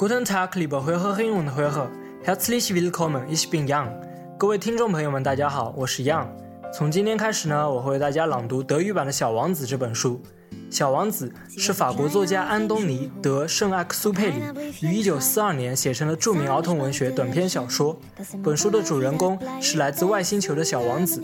[0.00, 1.90] Guten Tag, liebe Hörerinnen und Hörer.
[2.22, 3.28] Herzlich willkommen.
[3.28, 3.90] Ich bin Yang。
[4.38, 6.26] 各位听众朋友们，大家好，我是 Yang。
[6.72, 10.18] 从今天开始呢，我会为大家朗读德语版的《小王子》这本书。
[10.70, 14.40] 《小王子》是法国作家安东尼·德·圣埃克苏佩里
[14.80, 18.00] 于1942年写成的著名儿童文学短篇小说。
[18.42, 21.22] 本书的主人公是来自外星球的小王子。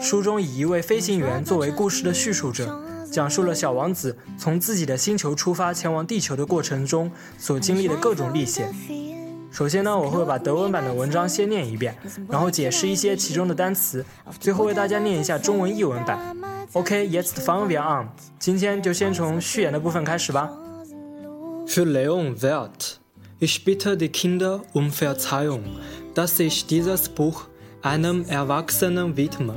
[0.00, 8.72] 书中以一位飞行员作为故事的叙述者，讲述了小王子从自己的星球出发前往地球的过程中所经历的各种历险。
[9.50, 11.96] 首先呢，我会把德文版的文章先念一遍，
[12.28, 14.04] 然后解释一些其中的单词，
[14.38, 16.36] 最后为大家念一下中文译文版。
[16.74, 18.08] OK，jetzt fangen wir an。
[18.38, 20.50] 今天就先从序言的部分开始吧。
[21.66, 22.98] Für Leon Wert.
[23.40, 25.62] Ich bitte die Kinder um Verzeihung,
[26.14, 27.46] dass ich dieses Buch
[27.82, 29.54] einem Erwachsenen widme.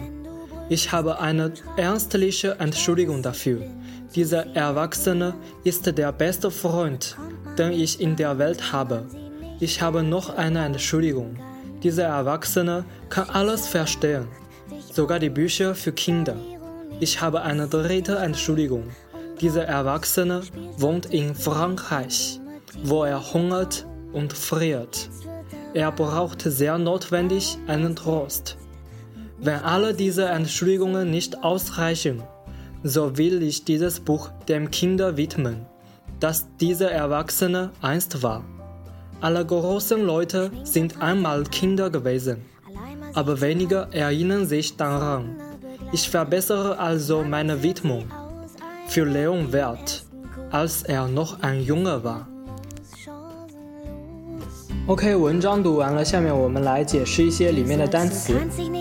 [0.72, 3.62] Ich habe eine ernstliche Entschuldigung dafür.
[4.16, 5.34] Dieser Erwachsene
[5.66, 7.18] ist der beste Freund,
[7.58, 9.06] den ich in der Welt habe.
[9.60, 11.36] Ich habe noch eine Entschuldigung.
[11.84, 14.30] Dieser Erwachsene kann alles verstehen,
[14.94, 16.38] sogar die Bücher für Kinder.
[17.02, 18.86] Ich habe eine dritte Entschuldigung.
[19.42, 20.40] Dieser Erwachsene
[20.78, 22.40] wohnt in Frankreich,
[22.82, 25.10] wo er hungert und friert.
[25.74, 28.56] Er braucht sehr notwendig einen Trost.
[29.44, 32.22] Wenn alle diese Entschuldigungen nicht ausreichen,
[32.84, 35.66] so will ich dieses Buch dem Kinder widmen,
[36.20, 38.44] das dieser Erwachsene einst war.
[39.20, 42.46] Alle großen Leute sind einmal Kinder gewesen,
[43.16, 45.38] aber weniger erinnern sich daran.
[45.92, 48.06] Ich verbessere also meine Widmung
[48.88, 50.06] für Leon Wert,
[50.52, 52.31] als er noch ein Junge war.
[54.88, 58.34] OK，文章读完了，下面我们来解释一些里面的单词。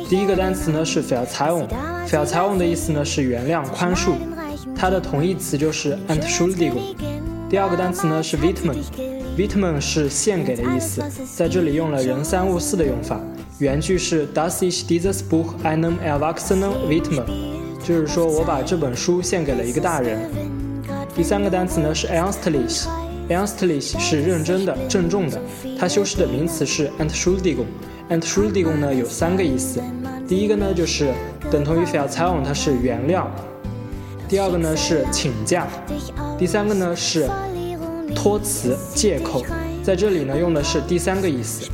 [0.09, 4.15] 第一个单词呢是 Verzeihung，Verzeihung 的意思呢是原谅、宽恕，
[4.75, 6.97] 它的同义词就是 a n t s h u l d i g u n g。
[7.51, 11.03] 第二个单词呢是 Widmen，Widmen 是献给的意思，
[11.37, 13.21] 在这里用了人三物四的用法。
[13.59, 17.27] 原句是 Das ich dieses Buch einem erwachsenen Vittman，
[17.85, 20.19] 就是说我把这本书献给了一个大人。
[21.15, 22.87] 第三个单词呢是 einstleis
[23.31, 25.41] ernstlich，ernstlich 是认真的、郑重的，
[25.79, 29.81] 它修饰的名词是 Entschuldigung，Entschuldigung 呢有三个意思，
[30.29, 31.13] 第一个呢就是
[31.51, 33.25] 等同于 f e r z e i h u n g 它是原谅；
[34.29, 35.63] 第二个呢是请假；
[36.37, 37.31] 第三个呢是
[38.15, 39.45] 托词、借口，
[39.83, 41.71] 在这里呢用的是第三个意思。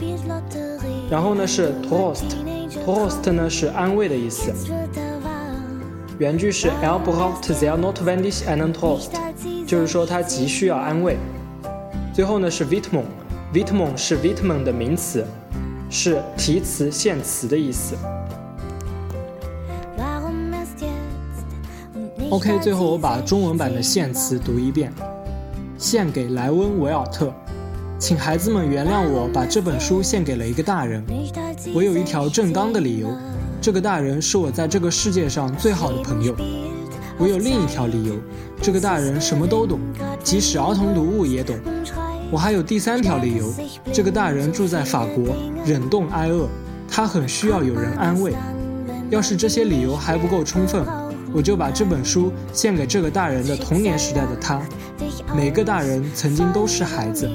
[1.10, 2.36] 然后呢是 t o s t
[2.68, 4.52] t o s t 呢是安慰的意思。
[6.18, 9.10] 原句是 Er braucht sehr notwendig einen Trost，
[9.66, 11.16] 就是说他急需要安慰。
[12.16, 15.22] 最后呢是 Vitmon，Vitmon 是 Widmung 的名词，
[15.90, 17.94] 是提词献词的意思。
[22.30, 24.90] OK，最后我把中文版的献词读一遍：
[25.76, 27.30] 献给莱温维尔特。
[27.98, 31.04] 请孩子们原谅我把这本书献给了一个大人。
[31.74, 33.14] 我有一条正当的理由，
[33.60, 36.34] 这个大人是我在这个世界上最好的朋友。
[37.18, 38.14] 我有另一条理由，
[38.62, 39.78] 这个大人什么都懂，
[40.24, 41.58] 即使儿童读物也懂。
[42.30, 43.52] 我还有第三条理由，
[43.92, 46.48] 这个大人住在法国，忍冻挨饿，
[46.90, 48.34] 他很需要有人安慰。
[49.10, 50.84] 要是这些理由还不够充分，
[51.32, 54.60] 我就把这本书献给这个大人的童年时代的他。
[55.36, 57.30] 每个大人曾经都是孩子。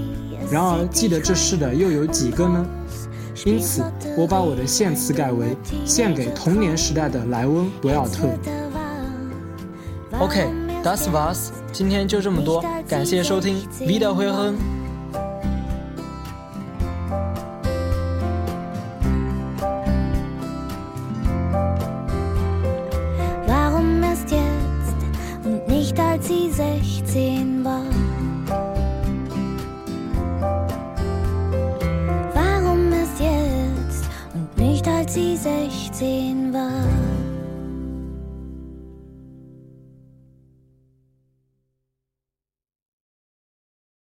[0.51, 2.65] 然而，记得这事的又有几个呢？
[3.45, 3.81] 因此，
[4.17, 8.27] 我把我的献词改为献给童年时代的莱温维尔特。
[10.19, 13.65] OK，das war's，今天就这么多，感谢收听
[26.51, 27.85] 16 war.
[32.33, 36.40] Warum ist jetzt und nicht als sie 16